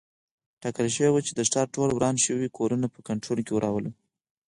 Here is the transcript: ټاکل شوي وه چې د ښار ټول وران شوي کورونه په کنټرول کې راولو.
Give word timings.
ټاکل 0.61 0.87
شوي 0.95 1.09
وه 1.11 1.21
چې 1.27 1.31
د 1.35 1.41
ښار 1.51 1.67
ټول 1.75 1.89
وران 1.93 2.15
شوي 2.25 2.47
کورونه 2.57 2.87
په 2.93 2.99
کنټرول 3.07 3.39
کې 3.47 3.53
راولو. 3.63 3.91